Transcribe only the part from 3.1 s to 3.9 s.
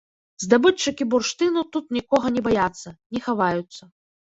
не хаваюцца.